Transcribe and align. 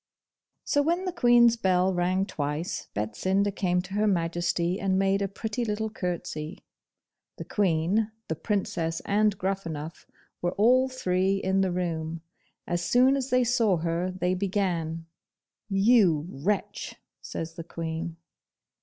So 0.63 0.81
when 0.81 1.05
the 1.05 1.11
Queen's 1.13 1.55
bell 1.57 1.93
rang 1.93 2.25
twice, 2.25 2.87
Betsinda 2.95 3.51
came 3.55 3.83
to 3.83 3.93
Her 3.93 4.07
Majesty 4.07 4.79
and 4.79 4.97
made 4.97 5.21
a 5.21 5.27
pretty 5.27 5.63
little 5.63 5.91
curtsey. 5.91 6.65
The 7.37 7.45
Queen, 7.45 8.11
the 8.27 8.35
Princess, 8.35 9.01
and 9.01 9.37
Gruffanuff 9.37 10.07
were 10.41 10.53
all 10.53 10.89
three 10.89 11.37
in 11.37 11.61
the 11.61 11.71
room. 11.71 12.23
As 12.65 12.83
soon 12.83 13.15
as 13.15 13.29
they 13.29 13.43
saw 13.43 13.77
her 13.77 14.09
they 14.09 14.33
began, 14.33 15.05
'You 15.69 16.25
wretch!' 16.27 16.95
says 17.21 17.53
the 17.53 17.63
Queen. 17.63 18.17